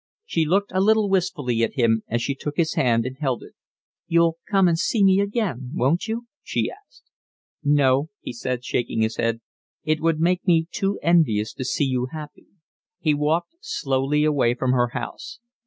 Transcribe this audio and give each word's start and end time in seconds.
She 0.25 0.45
looked 0.45 0.71
a 0.73 0.81
little 0.81 1.11
wistfully 1.11 1.61
at 1.61 1.75
him 1.75 2.01
as 2.07 2.23
she 2.23 2.33
took 2.33 2.57
his 2.57 2.73
hand 2.73 3.05
and 3.05 3.19
held 3.19 3.43
it. 3.43 3.53
"You'll 4.07 4.39
come 4.49 4.67
and 4.67 4.75
see 4.79 5.03
me 5.03 5.19
again, 5.19 5.69
won't 5.75 6.07
you?" 6.07 6.25
she 6.41 6.71
asked. 6.71 7.03
"No," 7.63 8.09
he 8.21 8.33
said, 8.33 8.65
shaking 8.65 9.03
his 9.03 9.17
head. 9.17 9.41
"It 9.83 10.01
would 10.01 10.19
make 10.19 10.47
me 10.47 10.65
too 10.71 10.97
envious 11.03 11.53
to 11.53 11.63
see 11.63 11.85
you 11.85 12.07
happy." 12.07 12.47
He 12.99 13.13
walked 13.13 13.53
slowly 13.59 14.23
away 14.23 14.55
from 14.55 14.71
her 14.71 14.87
house. 14.87 15.37